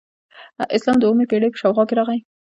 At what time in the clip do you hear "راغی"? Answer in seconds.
1.99-2.19